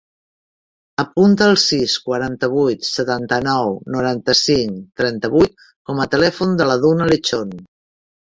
Apunta 1.01 1.47
el 1.51 1.57
sis, 1.63 1.97
quaranta-vuit, 2.05 2.87
setanta-nou, 2.95 3.75
noranta-cinc, 3.95 4.81
trenta-vuit 5.01 5.61
com 5.91 6.01
a 6.01 6.07
telèfon 6.15 6.57
de 6.63 6.69
la 6.71 6.79
Duna 6.87 7.09
Lechon. 7.13 7.53